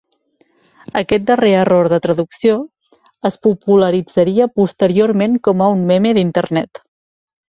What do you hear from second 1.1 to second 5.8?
darrer error de traducció es popularitzaria posteriorment com a